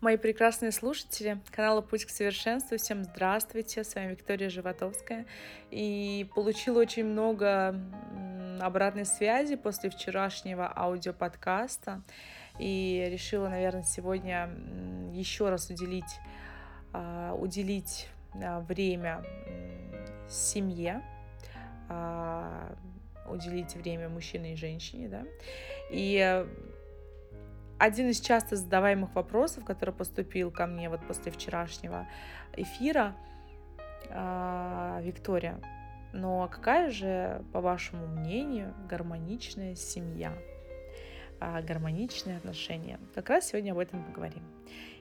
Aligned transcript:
Мои 0.00 0.16
прекрасные 0.16 0.72
слушатели 0.72 1.38
канала 1.50 1.82
«Путь 1.82 2.06
к 2.06 2.08
совершенству», 2.08 2.78
всем 2.78 3.04
здравствуйте, 3.04 3.84
с 3.84 3.94
вами 3.94 4.12
Виктория 4.12 4.48
Животовская. 4.48 5.26
И 5.70 6.26
получила 6.34 6.80
очень 6.80 7.04
много 7.04 7.78
обратной 8.62 9.04
связи 9.04 9.56
после 9.56 9.90
вчерашнего 9.90 10.72
аудиоподкаста. 10.74 12.00
И 12.58 13.08
решила, 13.12 13.50
наверное, 13.50 13.82
сегодня 13.82 14.48
еще 15.12 15.50
раз 15.50 15.68
уделить, 15.68 16.18
а, 16.94 17.34
уделить 17.34 18.08
а, 18.42 18.60
время 18.60 19.22
семье, 20.30 21.02
а, 21.90 22.74
уделить 23.28 23.74
время 23.74 24.08
мужчине 24.08 24.54
и 24.54 24.56
женщине, 24.56 25.08
да, 25.08 25.24
и 25.90 26.46
один 27.80 28.10
из 28.10 28.20
часто 28.20 28.56
задаваемых 28.56 29.14
вопросов, 29.14 29.64
который 29.64 29.94
поступил 29.94 30.50
ко 30.50 30.66
мне 30.66 30.90
вот 30.90 31.00
после 31.06 31.32
вчерашнего 31.32 32.06
эфира, 32.54 33.16
э, 34.10 35.00
Виктория, 35.02 35.58
но 36.12 36.46
какая 36.48 36.90
же, 36.90 37.42
по 37.54 37.62
вашему 37.62 38.06
мнению, 38.06 38.74
гармоничная 38.86 39.76
семья, 39.76 40.34
э, 41.40 41.62
гармоничные 41.62 42.36
отношения? 42.36 43.00
Как 43.14 43.30
раз 43.30 43.48
сегодня 43.48 43.72
об 43.72 43.78
этом 43.78 44.04
поговорим. 44.04 44.42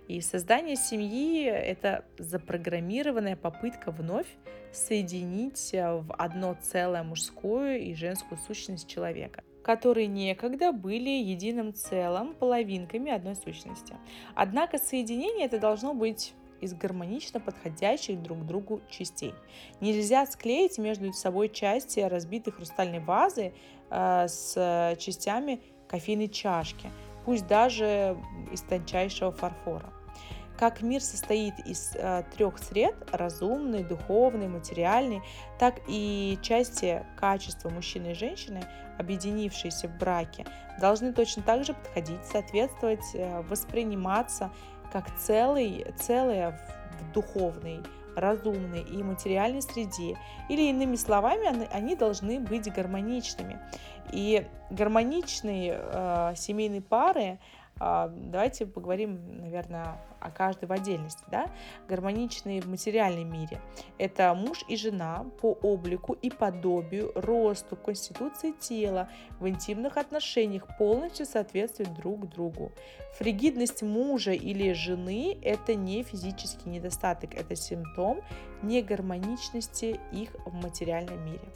И 0.07 0.21
создание 0.21 0.77
семьи— 0.77 1.43
это 1.45 2.05
запрограммированная 2.17 3.35
попытка 3.35 3.91
вновь 3.91 4.27
соединить 4.71 5.71
в 5.73 6.15
одно 6.17 6.55
целое 6.61 7.03
мужскую 7.03 7.77
и 7.77 7.93
женскую 7.93 8.39
сущность 8.39 8.87
человека 8.87 9.43
которые 9.69 10.07
некогда 10.07 10.71
были 10.71 11.11
единым 11.11 11.75
целым, 11.75 12.33
половинками 12.33 13.11
одной 13.11 13.35
сущности. 13.35 13.95
Однако 14.33 14.79
соединение 14.79 15.45
это 15.45 15.59
должно 15.59 15.93
быть 15.93 16.33
из 16.59 16.73
гармонично 16.73 17.39
подходящих 17.39 18.19
друг 18.19 18.47
другу 18.47 18.81
частей. 18.89 19.35
Нельзя 19.79 20.25
склеить 20.25 20.79
между 20.79 21.13
собой 21.13 21.49
части 21.49 21.99
разбитой 21.99 22.51
хрустальной 22.51 22.97
вазы 22.99 23.53
э, 23.91 24.27
с 24.27 24.95
частями 24.97 25.61
кофейной 25.87 26.29
чашки, 26.29 26.89
пусть 27.23 27.45
даже 27.45 28.17
из 28.51 28.63
тончайшего 28.63 29.31
фарфора 29.31 29.93
как 30.59 30.81
мир 30.81 31.01
состоит 31.01 31.57
из 31.59 31.91
э, 31.95 32.23
трех 32.35 32.59
сред– 32.59 32.93
разумный, 33.13 33.81
духовный, 33.81 34.49
материальный, 34.49 35.21
так 35.57 35.75
и 35.87 36.37
части 36.41 37.05
качества 37.15 37.69
мужчины 37.69 38.11
и 38.11 38.13
женщины, 38.13 38.61
объединившиеся 38.97 39.87
в 39.87 39.97
браке, 39.97 40.45
должны 40.81 41.13
точно 41.13 41.43
так 41.43 41.63
же 41.63 41.73
подходить, 41.73 42.25
соответствовать, 42.25 43.05
э, 43.13 43.41
восприниматься 43.43 44.51
как 44.91 45.15
целый, 45.17 45.85
целое 45.97 46.59
в 46.99 47.13
духовной, 47.13 47.79
разумной 48.17 48.81
и 48.81 49.01
материальной 49.01 49.61
среде. 49.61 50.17
Или 50.49 50.63
иными 50.63 50.97
словами, 50.97 51.69
они, 51.71 51.95
должны 51.95 52.41
быть 52.41 52.69
гармоничными. 52.69 53.61
И 54.11 54.45
гармоничные 54.71 55.79
э, 55.79 56.33
семейные 56.35 56.81
пары 56.81 57.39
давайте 57.79 58.65
поговорим, 58.65 59.39
наверное, 59.41 59.97
о 60.19 60.31
каждой 60.31 60.65
в 60.65 60.71
отдельности. 60.71 61.23
Да? 61.31 61.49
Гармоничные 61.87 62.61
в 62.61 62.67
материальном 62.67 63.31
мире– 63.31 63.61
это 63.97 64.33
муж 64.33 64.63
и 64.67 64.75
жена 64.75 65.25
по 65.41 65.53
облику 65.61 66.13
и 66.13 66.29
подобию, 66.29 67.11
росту, 67.15 67.75
конституции 67.75 68.51
тела, 68.51 69.09
в 69.39 69.47
интимных 69.47 69.97
отношениях 69.97 70.67
полностью 70.77 71.25
соответствуют 71.25 71.93
друг 71.93 72.27
другу. 72.29 72.71
Фригидность 73.17 73.81
мужа 73.81 74.31
или 74.31 74.73
жены– 74.73 75.37
это 75.41 75.75
не 75.75 76.03
физический 76.03 76.69
недостаток, 76.69 77.33
это 77.33 77.55
симптом 77.55 78.21
негармоничности 78.61 79.99
их 80.11 80.35
в 80.45 80.53
материальном 80.53 81.25
мире. 81.25 81.47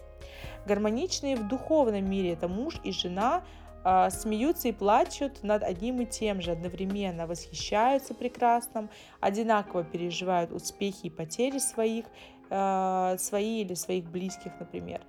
Гармоничные 0.66 1.36
в 1.36 1.48
духовном 1.50 2.10
мире– 2.10 2.32
это 2.33 2.48
муж 2.48 2.80
и 2.83 2.94
жена– 2.94 3.44
а, 3.83 4.10
смеются 4.10 4.70
и 4.70 4.71
плачут 4.71 5.44
над 5.44 5.64
одним 5.64 6.02
и 6.02 6.05
тем 6.05 6.42
же 6.42 6.52
одновременно, 6.52 7.27
восхищаются 7.27 8.14
прекрасным, 8.14 8.89
одинаково 9.20 9.83
переживают 9.83 10.52
успехи 10.52 11.08
и 11.08 11.10
потери 11.10 11.58
своих, 11.58 12.05
а, 12.49 13.17
свои 13.17 13.61
или 13.61 13.73
своих 13.73 14.05
близких, 14.05 14.54
например. 14.60 15.02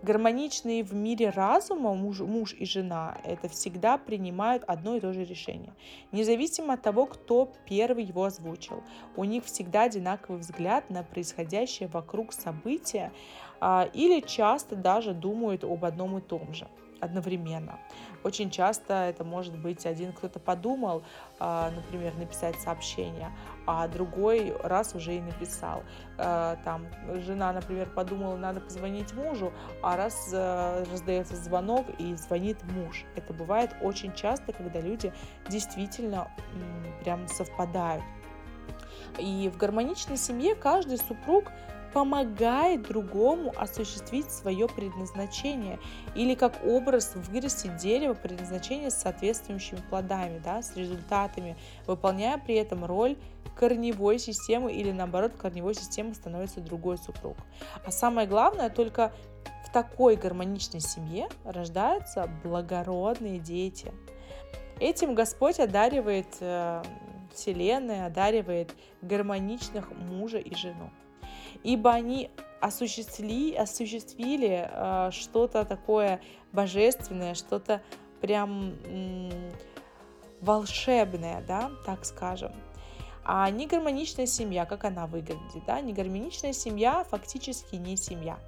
Гармоничные 0.00 0.84
в 0.84 0.94
мире 0.94 1.30
разума 1.30 1.92
муж, 1.92 2.20
муж 2.20 2.54
и 2.54 2.64
жена 2.64 3.18
это 3.24 3.48
всегда 3.48 3.98
принимают 3.98 4.62
одно 4.68 4.94
и 4.94 5.00
то 5.00 5.12
же 5.12 5.24
решение, 5.24 5.72
независимо 6.12 6.74
от 6.74 6.82
того, 6.82 7.06
кто 7.06 7.52
первый 7.66 8.04
его 8.04 8.24
озвучил. 8.24 8.84
У 9.16 9.24
них 9.24 9.44
всегда 9.44 9.82
одинаковый 9.82 10.38
взгляд 10.38 10.88
на 10.88 11.02
происходящее 11.02 11.88
вокруг 11.88 12.32
события 12.32 13.12
а, 13.60 13.88
или 13.92 14.20
часто 14.20 14.76
даже 14.76 15.14
думают 15.14 15.64
об 15.64 15.84
одном 15.84 16.18
и 16.18 16.20
том 16.20 16.54
же 16.54 16.68
одновременно. 17.00 17.78
Очень 18.24 18.50
часто 18.50 18.94
это 18.94 19.24
может 19.24 19.56
быть 19.56 19.86
один 19.86 20.12
кто-то 20.12 20.38
подумал, 20.38 21.02
а, 21.38 21.70
например, 21.70 22.14
написать 22.16 22.60
сообщение, 22.60 23.30
а 23.66 23.86
другой 23.88 24.54
раз 24.62 24.94
уже 24.94 25.16
и 25.16 25.20
написал. 25.20 25.82
А, 26.16 26.56
там 26.64 26.86
жена, 27.22 27.52
например, 27.52 27.88
подумала, 27.90 28.36
надо 28.36 28.60
позвонить 28.60 29.12
мужу, 29.14 29.52
а 29.82 29.96
раз 29.96 30.30
э, 30.32 30.84
раздается 30.90 31.36
звонок 31.36 31.86
и 31.98 32.14
звонит 32.16 32.62
муж. 32.64 33.04
Это 33.16 33.32
бывает 33.32 33.74
очень 33.82 34.12
часто, 34.14 34.52
когда 34.52 34.80
люди 34.80 35.12
действительно 35.48 36.30
прям 37.02 37.28
совпадают. 37.28 38.02
И 39.18 39.50
в 39.52 39.56
гармоничной 39.56 40.16
семье 40.16 40.54
каждый 40.54 40.98
супруг 40.98 41.50
помогает 41.92 42.82
другому 42.82 43.52
осуществить 43.56 44.30
свое 44.30 44.68
предназначение 44.68 45.78
или 46.14 46.34
как 46.34 46.64
образ 46.64 47.12
вырастить 47.14 47.76
дерево 47.76 48.14
предназначения 48.14 48.90
с 48.90 49.00
соответствующими 49.00 49.80
плодами, 49.88 50.40
да, 50.42 50.62
с 50.62 50.76
результатами, 50.76 51.56
выполняя 51.86 52.38
при 52.38 52.56
этом 52.56 52.84
роль 52.84 53.16
корневой 53.56 54.18
системы 54.18 54.72
или 54.72 54.92
наоборот 54.92 55.32
корневой 55.36 55.74
системой 55.74 56.14
становится 56.14 56.60
другой 56.60 56.98
супруг. 56.98 57.36
А 57.84 57.90
самое 57.90 58.26
главное, 58.26 58.70
только 58.70 59.12
в 59.66 59.72
такой 59.72 60.16
гармоничной 60.16 60.80
семье 60.80 61.28
рождаются 61.44 62.30
благородные 62.44 63.38
дети. 63.38 63.92
Этим 64.80 65.14
Господь 65.14 65.58
одаривает 65.58 66.28
э, 66.40 66.82
Вселенная, 67.34 68.06
одаривает 68.06 68.74
гармоничных 69.02 69.90
мужа 69.90 70.38
и 70.38 70.54
жену 70.54 70.90
ибо 71.62 71.92
они 71.92 72.30
осуществили, 72.60 73.54
осуществили 73.54 74.68
э, 74.70 75.10
что-то 75.12 75.64
такое 75.64 76.20
божественное, 76.52 77.34
что-то 77.34 77.82
прям 78.20 78.74
волшебное, 80.40 81.42
да, 81.46 81.70
так 81.84 82.04
скажем. 82.04 82.52
А 83.24 83.50
негармоничная 83.50 84.26
семья, 84.26 84.64
как 84.64 84.84
она 84.84 85.06
выглядит, 85.06 85.64
да, 85.66 85.80
негармоничная 85.80 86.52
семья 86.52 87.04
фактически 87.04 87.76
не 87.76 87.96
семья, 87.96 88.38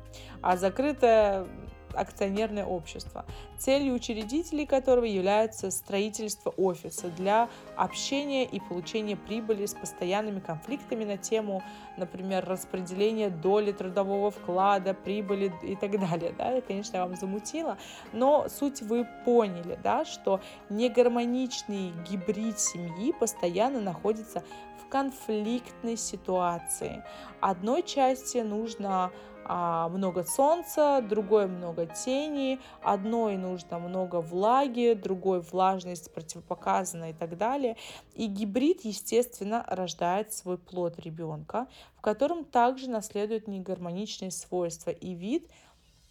а 0.40 0.56
закрытая 0.56 1.46
акционерное 1.94 2.64
общество, 2.64 3.24
целью 3.58 3.94
учредителей 3.94 4.66
которого 4.66 5.04
является 5.04 5.70
строительство 5.70 6.50
офиса 6.50 7.08
для 7.08 7.48
общения 7.76 8.44
и 8.44 8.60
получения 8.60 9.16
прибыли 9.16 9.66
с 9.66 9.74
постоянными 9.74 10.40
конфликтами 10.40 11.04
на 11.04 11.16
тему, 11.16 11.62
например, 11.96 12.44
распределения 12.46 13.30
доли 13.30 13.72
трудового 13.72 14.30
вклада, 14.30 14.94
прибыли 14.94 15.52
и 15.62 15.76
так 15.76 15.92
далее. 15.92 16.34
Да? 16.36 16.60
Конечно, 16.60 16.96
я 16.96 17.06
вам 17.06 17.16
замутила, 17.16 17.78
но 18.12 18.48
суть 18.48 18.82
вы 18.82 19.06
поняли, 19.24 19.78
да, 19.82 20.04
что 20.04 20.40
негармоничный 20.68 21.92
гибрид 22.08 22.58
семьи 22.58 23.12
постоянно 23.12 23.80
находится 23.80 24.42
в 24.82 24.88
конфликтной 24.88 25.96
ситуации. 25.96 27.04
Одной 27.40 27.82
части 27.82 28.38
нужно 28.38 29.12
много 29.50 30.24
солнца, 30.24 31.02
другой 31.02 31.46
много 31.48 31.86
тени, 31.86 32.60
одной 32.82 33.36
нужно 33.36 33.78
много 33.78 34.20
влаги, 34.20 34.92
другой 34.94 35.40
влажность 35.40 36.12
противопоказана 36.12 37.10
и 37.10 37.12
так 37.12 37.36
далее. 37.36 37.76
И 38.14 38.26
гибрид, 38.26 38.84
естественно, 38.84 39.64
рождает 39.66 40.32
свой 40.32 40.58
плод 40.58 41.00
ребенка, 41.00 41.66
в 41.96 42.00
котором 42.00 42.44
также 42.44 42.88
наследуют 42.88 43.48
негармоничные 43.48 44.30
свойства, 44.30 44.90
и 44.90 45.14
вид 45.14 45.50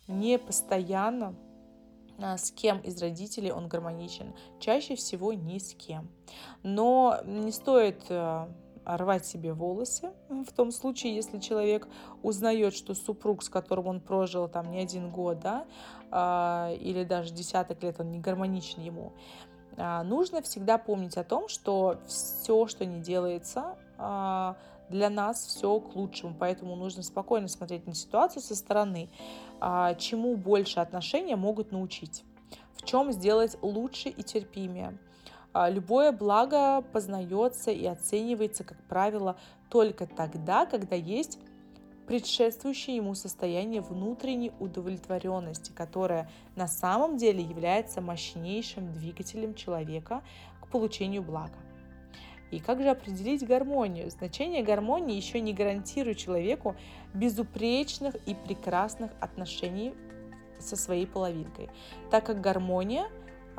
не 0.07 0.37
постоянно 0.37 1.35
а, 2.21 2.37
с 2.37 2.51
кем 2.51 2.79
из 2.79 3.01
родителей 3.01 3.51
он 3.51 3.67
гармоничен. 3.67 4.33
Чаще 4.59 4.95
всего 4.95 5.31
ни 5.33 5.57
с 5.57 5.73
кем. 5.73 6.09
Но 6.63 7.19
не 7.23 7.51
стоит 7.51 8.03
э, 8.09 8.47
рвать 8.97 9.25
себе 9.25 9.53
волосы. 9.53 10.11
В 10.29 10.51
том 10.53 10.71
случае, 10.71 11.15
если 11.15 11.39
человек 11.39 11.87
узнает, 12.23 12.73
что 12.73 12.93
супруг, 12.93 13.43
с 13.43 13.49
которым 13.49 13.87
он 13.87 14.01
прожил 14.01 14.47
там 14.47 14.71
не 14.71 14.79
один 14.79 15.11
год, 15.11 15.39
да, 15.39 15.65
а, 16.11 16.73
или 16.79 17.03
даже 17.03 17.33
десяток 17.33 17.83
лет, 17.83 17.99
он 17.99 18.11
не 18.11 18.19
гармоничен 18.19 18.81
ему. 18.81 19.13
А, 19.77 20.03
нужно 20.03 20.41
всегда 20.41 20.77
помнить 20.77 21.17
о 21.17 21.23
том, 21.23 21.47
что 21.47 21.99
все, 22.07 22.67
что 22.67 22.85
не 22.85 22.99
делается, 22.99 23.77
а, 23.97 24.57
для 24.89 25.09
нас 25.09 25.45
все 25.45 25.79
к 25.79 25.95
лучшему, 25.95 26.35
поэтому 26.37 26.75
нужно 26.75 27.03
спокойно 27.03 27.47
смотреть 27.47 27.85
на 27.85 27.93
ситуацию 27.93 28.41
со 28.41 28.55
стороны, 28.55 29.07
чему 29.99 30.35
больше 30.35 30.79
отношения 30.79 31.35
могут 31.35 31.71
научить, 31.71 32.23
в 32.73 32.85
чем 32.85 33.11
сделать 33.11 33.55
лучше 33.61 34.09
и 34.09 34.23
терпимее. 34.23 34.97
Любое 35.53 36.11
благо 36.11 36.81
познается 36.93 37.71
и 37.71 37.85
оценивается, 37.85 38.63
как 38.63 38.77
правило, 38.83 39.37
только 39.69 40.05
тогда, 40.05 40.65
когда 40.65 40.95
есть 40.95 41.39
предшествующее 42.07 42.95
ему 42.95 43.13
состояние 43.13 43.81
внутренней 43.81 44.51
удовлетворенности, 44.59 45.71
которое 45.71 46.29
на 46.55 46.67
самом 46.67 47.17
деле 47.17 47.43
является 47.43 48.01
мощнейшим 48.01 48.91
двигателем 48.93 49.53
человека 49.53 50.23
к 50.61 50.69
получению 50.69 51.21
блага. 51.23 51.57
И 52.49 52.59
как 52.59 52.81
же 52.81 52.89
определить 52.89 53.45
гармонию? 53.45 54.09
Значение 54.09 54.63
гармонии 54.63 55.15
еще 55.15 55.39
не 55.39 55.53
гарантирует 55.53 56.17
человеку 56.17 56.75
безупречных 57.13 58.15
и 58.27 58.33
прекрасных 58.33 59.11
отношений 59.19 59.93
со 60.59 60.75
своей 60.75 61.05
половинкой, 61.05 61.69
так 62.09 62.25
как 62.25 62.41
гармония 62.41 63.07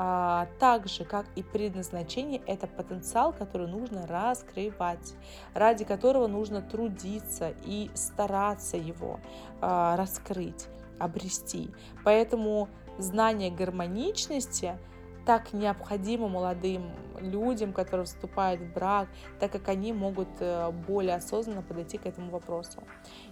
а, 0.03 0.49
так 0.59 0.89
же, 0.89 1.05
как 1.05 1.27
и 1.37 1.43
предназначение, 1.43 2.41
это 2.47 2.67
потенциал, 2.67 3.35
который 3.35 3.67
нужно 3.67 4.07
раскрывать, 4.07 5.15
ради 5.53 5.85
которого 5.85 6.27
нужно 6.27 6.63
трудиться 6.63 7.53
и 7.67 7.91
стараться 7.93 8.79
его 8.79 9.21
а, 9.61 9.97
раскрыть, 9.97 10.69
обрести. 10.99 11.69
Поэтому 12.03 12.71
знание 12.97 13.51
гармоничности 13.51 14.79
так 15.27 15.53
необходимо 15.53 16.29
молодым 16.29 16.93
людям, 17.21 17.75
которые 17.75 18.07
вступают 18.07 18.63
в 18.63 18.73
брак, 18.73 19.07
так 19.39 19.53
как 19.53 19.69
они 19.69 19.93
могут 19.93 20.29
э, 20.41 20.71
более 20.89 21.17
осознанно 21.17 21.61
подойти 21.61 21.99
к 21.99 22.07
этому 22.07 22.31
вопросу. 22.31 22.83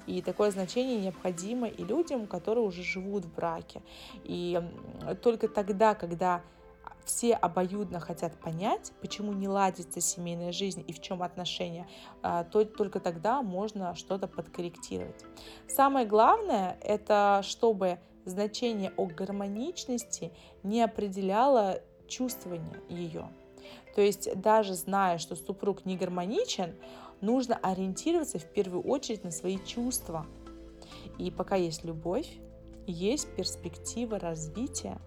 И 0.07 0.21
такое 0.21 0.51
значение 0.51 1.01
необходимо 1.01 1.67
и 1.67 1.83
людям, 1.83 2.27
которые 2.27 2.67
уже 2.67 2.83
живут 2.83 3.25
в 3.25 3.35
браке. 3.35 3.81
И 4.23 4.61
только 5.23 5.49
тогда, 5.49 5.95
когда 5.95 6.43
все 7.09 7.35
обоюдно 7.35 8.01
хотят 8.01 8.39
понять, 8.39 8.93
почему 9.01 9.33
не 9.33 9.49
ладится 9.49 9.99
семейная 10.01 10.53
жизнь 10.53 10.85
и 10.87 10.93
в 10.93 11.01
чем 11.01 11.23
отношения, 11.23 11.89
а, 12.23 12.45
то 12.45 12.65
только 12.67 13.01
тогда 13.01 13.41
можно 13.41 13.95
что-то 13.95 14.29
подкорректировать. 14.29 15.25
Самое 15.67 16.07
главное, 16.07 16.79
это 16.83 17.41
чтобы 17.43 17.99
значение 18.27 18.93
о 18.99 19.07
гармоничности 19.07 20.33
не 20.63 20.83
определяло 20.83 21.81
чувствование 22.09 22.83
ее. 22.91 23.31
То 23.95 24.03
есть 24.03 24.39
даже 24.39 24.75
зная, 24.75 25.17
что 25.17 25.35
супруг 25.35 25.87
не 25.87 25.97
гармоничен, 25.97 26.75
нужно 27.23 27.57
ориентироваться 27.57 28.39
в 28.39 28.45
первую 28.45 28.83
очередь 28.83 29.25
на 29.25 29.31
свои 29.31 29.59
чувства. 29.65 30.27
И 31.19 31.31
пока 31.31 31.57
есть 31.57 31.85
любовь, 31.85 32.29
есть 32.93 33.35
перспектива 33.35 34.19
развития. 34.19 34.99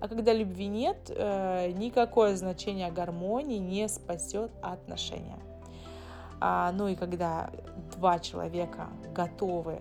А 0.00 0.08
когда 0.08 0.32
любви 0.32 0.66
нет, 0.66 1.10
э, 1.10 1.72
никакое 1.72 2.36
значение 2.36 2.90
гармонии 2.90 3.58
не 3.58 3.88
спасет 3.88 4.50
отношения. 4.62 5.38
А, 6.38 6.70
ну 6.72 6.88
и 6.88 6.94
когда 6.94 7.50
два 7.96 8.18
человека 8.18 8.88
готовы 9.14 9.80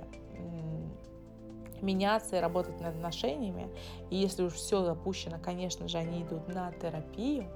меняться 1.81 2.38
и 2.38 2.40
работать 2.40 2.80
над 2.81 2.96
отношениями, 2.96 3.69
и 4.10 4.18
если 4.18 4.44
уж 4.44 4.54
все 4.54 4.84
запущено, 4.84 5.38
конечно 5.42 5.88
же, 5.88 5.98
они 5.98 6.24
идут 6.24 6.48
на 6.48 6.72
терапию, 6.72 7.48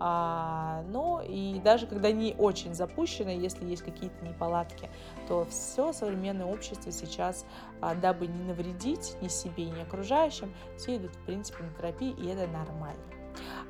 а, 0.00 0.82
но 0.88 1.22
и 1.22 1.60
даже 1.60 1.86
когда 1.86 2.10
не 2.10 2.34
очень 2.38 2.74
запущено, 2.74 3.30
если 3.30 3.66
есть 3.66 3.82
какие-то 3.82 4.24
неполадки, 4.24 4.88
то 5.28 5.44
все 5.50 5.92
современное 5.92 6.46
общество 6.46 6.90
сейчас, 6.90 7.44
а, 7.82 7.94
дабы 7.94 8.26
не 8.26 8.42
навредить 8.44 9.14
ни 9.20 9.28
себе, 9.28 9.66
ни 9.66 9.80
окружающим, 9.80 10.54
все 10.78 10.96
идут, 10.96 11.14
в 11.14 11.24
принципе, 11.26 11.62
на 11.64 11.70
терапию, 11.74 12.16
и 12.16 12.26
это 12.28 12.50
нормально. 12.50 13.02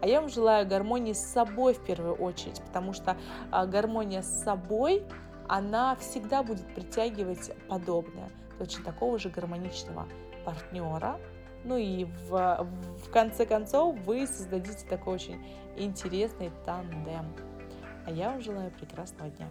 А 0.00 0.06
я 0.06 0.20
вам 0.20 0.30
желаю 0.30 0.66
гармонии 0.66 1.12
с 1.12 1.24
собой 1.32 1.74
в 1.74 1.84
первую 1.84 2.14
очередь, 2.14 2.62
потому 2.62 2.92
что 2.92 3.16
а, 3.50 3.66
гармония 3.66 4.22
с 4.22 4.44
собой, 4.44 5.02
она 5.48 5.96
всегда 5.96 6.44
будет 6.44 6.66
притягивать 6.74 7.50
подобное, 7.68 8.30
точно 8.58 8.84
такого 8.84 9.18
же 9.18 9.30
гармоничного 9.30 10.06
партнера, 10.44 11.18
ну 11.64 11.76
и 11.76 12.04
в, 12.28 12.66
в 13.04 13.10
конце 13.10 13.46
концов 13.46 13.96
вы 14.06 14.26
создадите 14.26 14.86
такой 14.88 15.14
очень 15.14 15.44
интересный 15.76 16.50
тандем. 16.64 17.34
А 18.06 18.10
я 18.10 18.30
вам 18.30 18.40
желаю 18.40 18.70
прекрасного 18.70 19.30
дня. 19.30 19.48